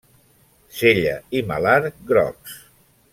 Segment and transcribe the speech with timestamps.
[0.77, 1.77] Cella i malar
[2.13, 2.57] grocs.